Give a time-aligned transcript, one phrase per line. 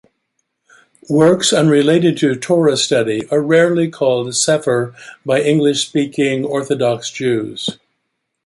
[1.11, 7.77] Works unrelated to Torah study are rarely called "sefer" by English-speaking Orthodox Jews.